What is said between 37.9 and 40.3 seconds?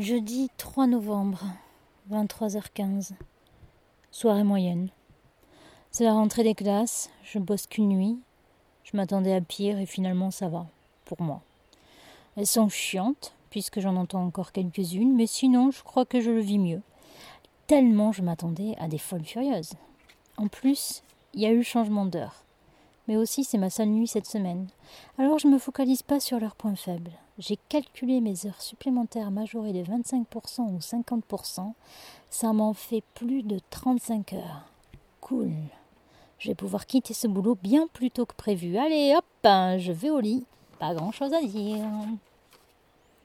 plus tôt que prévu. Allez, hop, je vais au